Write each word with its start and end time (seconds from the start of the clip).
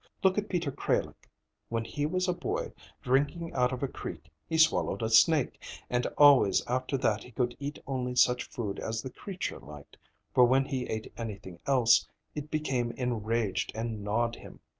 Look 0.23 0.39
at 0.39 0.49
Peter 0.49 0.71
Kralik; 0.71 1.29
when 1.69 1.85
he 1.85 2.07
was 2.07 2.27
a 2.27 2.33
boy, 2.33 2.73
drinking 3.03 3.53
out 3.53 3.71
of 3.71 3.83
a 3.83 3.87
creek, 3.87 4.31
he 4.49 4.57
swallowed 4.57 5.03
a 5.03 5.11
snake, 5.11 5.61
and 5.91 6.07
always 6.17 6.65
after 6.65 6.97
that 6.97 7.21
he 7.21 7.29
could 7.29 7.55
eat 7.59 7.77
only 7.85 8.15
such 8.15 8.49
food 8.49 8.79
as 8.79 9.03
the 9.03 9.11
creature 9.11 9.59
liked, 9.59 9.97
for 10.33 10.43
when 10.45 10.65
he 10.65 10.87
ate 10.87 11.13
anything 11.17 11.59
else, 11.67 12.07
it 12.33 12.49
became 12.49 12.89
enraged 12.93 13.73
and 13.75 14.03
gnawed 14.03 14.37
him. 14.37 14.59